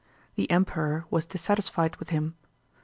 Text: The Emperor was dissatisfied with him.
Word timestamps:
The 0.33 0.49
Emperor 0.49 1.05
was 1.11 1.27
dissatisfied 1.27 1.97
with 1.97 2.09
him. 2.09 2.33